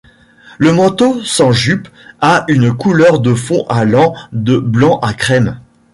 [0.57, 1.87] Le manteau, sans jupe,
[2.21, 5.59] a une couleur de fond allant de blanc à crème.